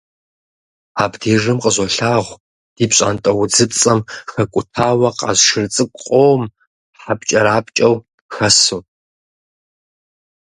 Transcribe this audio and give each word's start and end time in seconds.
Абдежым 1.03 1.57
къызолъагъу 1.63 2.39
ди 2.75 2.85
пщӀантӀэ 2.89 3.31
удзыпцӀэм 3.41 3.99
хэкӀутауэ 4.31 5.09
къаз 5.17 5.39
шыр 5.47 5.65
цӀыкӀу 5.73 6.03
къом 6.05 6.41
хьэпкӀэрапкӀэу 7.01 7.95
хэсу. 8.35 8.79